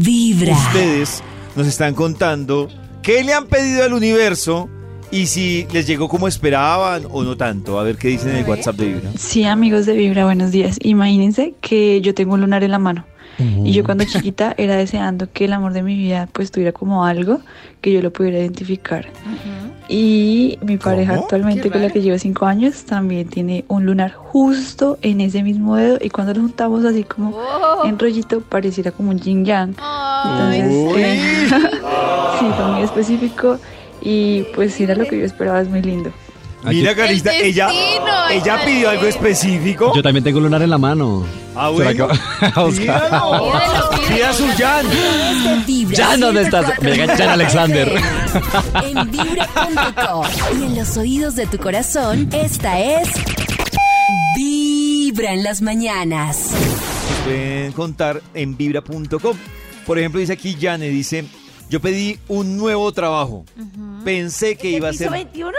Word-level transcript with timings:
Vibra. 0.00 0.52
Ustedes 0.52 1.22
nos 1.56 1.66
están 1.66 1.94
contando 1.94 2.68
qué 3.02 3.22
le 3.24 3.34
han 3.34 3.46
pedido 3.46 3.84
al 3.84 3.92
universo 3.92 4.68
y 5.10 5.26
si 5.26 5.66
les 5.72 5.86
llegó 5.86 6.08
como 6.08 6.26
esperaban 6.26 7.04
o 7.10 7.22
no 7.22 7.36
tanto. 7.36 7.78
A 7.78 7.84
ver 7.84 7.96
qué 7.96 8.08
dicen 8.08 8.30
en 8.30 8.36
el 8.36 8.44
WhatsApp 8.44 8.76
de 8.76 8.86
Vibra. 8.86 9.10
Sí, 9.16 9.44
amigos 9.44 9.86
de 9.86 9.94
Vibra, 9.94 10.24
buenos 10.24 10.50
días. 10.50 10.78
Imagínense 10.82 11.54
que 11.60 12.00
yo 12.00 12.14
tengo 12.14 12.34
un 12.34 12.40
lunar 12.40 12.64
en 12.64 12.70
la 12.70 12.78
mano. 12.78 13.04
Y 13.36 13.72
yo 13.72 13.82
cuando 13.82 14.04
chiquita 14.04 14.54
era 14.56 14.76
deseando 14.76 15.28
que 15.32 15.46
el 15.46 15.52
amor 15.52 15.72
de 15.72 15.82
mi 15.82 15.96
vida 15.96 16.28
pues 16.32 16.52
tuviera 16.52 16.70
como 16.70 17.04
algo 17.04 17.40
que 17.80 17.92
yo 17.92 18.00
lo 18.00 18.12
pudiera 18.12 18.38
identificar. 18.38 19.08
Y 19.88 20.58
mi 20.62 20.78
pareja 20.78 21.12
¿Cómo? 21.12 21.22
actualmente 21.22 21.70
con 21.70 21.82
la 21.82 21.90
que 21.90 22.00
llevo 22.00 22.18
cinco 22.18 22.46
años 22.46 22.84
también 22.84 23.28
tiene 23.28 23.64
un 23.68 23.84
lunar 23.84 24.12
justo 24.12 24.98
en 25.02 25.20
ese 25.20 25.42
mismo 25.42 25.76
dedo 25.76 25.98
y 26.00 26.08
cuando 26.08 26.32
lo 26.32 26.40
juntamos 26.40 26.84
así 26.84 27.04
como 27.04 27.38
en 27.84 27.98
rollito 27.98 28.40
pareciera 28.40 28.92
como 28.92 29.10
un 29.10 29.18
yin 29.18 29.44
yang. 29.44 29.70
Entonces, 29.70 30.96
eh, 30.96 31.48
sí, 32.38 32.46
fue 32.56 32.66
muy 32.72 32.82
específico 32.82 33.58
y 34.00 34.44
pues 34.54 34.80
era 34.80 34.94
lo 34.94 35.04
que 35.06 35.18
yo 35.18 35.24
esperaba, 35.24 35.60
es 35.60 35.68
muy 35.68 35.82
lindo. 35.82 36.10
Mira, 36.66 36.94
Carista, 36.94 37.32
El 37.36 37.44
ella, 37.46 37.66
destino, 37.68 38.28
ella 38.30 38.60
el 38.62 38.66
pidió 38.66 38.90
algo 38.90 39.06
específico. 39.06 39.92
Yo 39.94 40.02
también 40.02 40.24
tengo 40.24 40.40
lunar 40.40 40.62
en 40.62 40.70
la 40.70 40.78
mano. 40.78 41.26
Ah, 41.54 41.70
¿Será 41.76 41.92
bueno. 41.92 42.08
que- 42.08 42.46
a 42.54 42.62
buscar? 42.62 43.04
Pídalo. 43.06 43.42
Pídelo, 43.42 43.90
pídelo. 43.90 44.14
Pida 44.16 44.32
su 44.32 44.46
Jan. 44.56 44.86
Jan, 45.96 46.20
¿dónde 46.20 46.42
estás? 46.42 46.66
104.9 46.66 46.80
Me 46.82 46.90
digan 46.92 47.08
Jan 47.16 47.28
Alexander. 47.30 47.92
En 48.84 49.10
vibra.com. 49.10 50.26
Y 50.60 50.64
en 50.64 50.76
los 50.76 50.96
oídos 50.96 51.36
de 51.36 51.46
tu 51.46 51.58
corazón, 51.58 52.28
esta 52.32 52.78
es. 52.80 53.08
Vibra 54.36 55.32
en 55.32 55.42
las 55.44 55.62
mañanas. 55.62 56.50
pueden 57.24 57.72
contar 57.72 58.20
en 58.34 58.56
vibra.com. 58.56 59.36
Por 59.86 59.98
ejemplo, 59.98 60.18
dice 60.20 60.32
aquí 60.32 60.56
Jane, 60.60 60.88
dice, 60.88 61.24
yo 61.68 61.80
pedí 61.80 62.18
un 62.28 62.56
nuevo 62.56 62.90
trabajo. 62.92 63.44
Pensé 64.04 64.56
que 64.56 64.70
iba 64.70 64.88
a 64.88 64.92
ser... 64.92 65.10
21? 65.10 65.52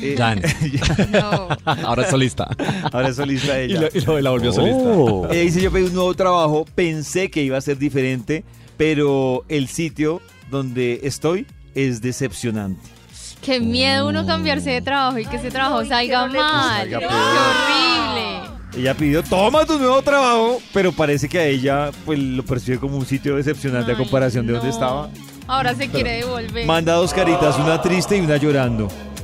Eh, 0.00 0.14
Jan. 0.18 0.40
No. 1.10 1.48
Ahora 1.64 2.02
es 2.04 2.10
solista. 2.10 2.48
Ahora 2.92 3.08
es 3.08 3.16
solista 3.16 3.60
Y, 3.62 3.72
ella. 3.72 3.80
lo- 3.82 3.88
y 3.94 4.00
lo- 4.04 4.20
la 4.20 4.30
volvió 4.30 4.52
solista. 4.52 5.32
Ella 5.32 5.40
dice, 5.42 5.60
yo 5.62 5.70
pedí 5.72 5.84
un 5.84 5.94
nuevo 5.94 6.14
trabajo, 6.14 6.64
pensé 6.74 7.30
que 7.30 7.42
iba 7.42 7.56
a 7.56 7.60
ser 7.60 7.78
diferente, 7.78 8.44
pero 8.76 9.44
el 9.48 9.68
sitio 9.68 10.20
donde 10.50 11.00
estoy 11.04 11.46
es 11.74 12.00
decepcionante. 12.02 12.80
Qué 13.42 13.60
miedo 13.60 14.08
uno 14.08 14.26
cambiarse 14.26 14.70
de 14.70 14.82
trabajo 14.82 15.18
y 15.18 15.26
que 15.26 15.36
ese 15.36 15.50
trabajo 15.50 15.84
salga 15.84 16.26
mal. 16.26 16.78
salga 16.90 16.98
Qué 16.98 17.06
horrible. 17.06 18.56
Ella 18.76 18.94
pidió, 18.94 19.22
toma 19.22 19.64
tu 19.64 19.78
nuevo 19.78 20.02
trabajo, 20.02 20.58
pero 20.74 20.92
parece 20.92 21.28
que 21.28 21.38
a 21.38 21.46
ella 21.46 21.90
pues 22.04 22.18
lo 22.18 22.44
percibe 22.44 22.78
como 22.78 22.96
un 22.98 23.06
sitio 23.06 23.36
decepcionante 23.36 23.92
a 23.92 23.94
Ay, 23.94 24.02
comparación 24.02 24.46
de 24.46 24.52
donde 24.52 24.68
no. 24.68 24.74
estaba. 24.74 25.08
Ahora 25.46 25.74
se 25.74 25.88
quiere 25.88 26.16
devolver. 26.18 26.66
Manda 26.66 26.94
dos 26.94 27.14
caritas, 27.14 27.56
una 27.58 27.80
triste 27.80 28.16
y 28.16 28.20
una 28.20 28.36
llorando. 28.36 28.88